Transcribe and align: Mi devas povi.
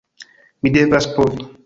Mi 0.63 0.73
devas 0.77 1.09
povi. 1.19 1.47